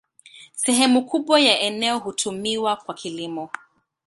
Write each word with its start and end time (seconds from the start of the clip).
Sehemu 0.53 1.05
kubwa 1.05 1.39
ya 1.39 1.59
eneo 1.59 1.97
hutumiwa 1.99 2.75
kwa 2.75 2.95
kilimo. 2.95 3.49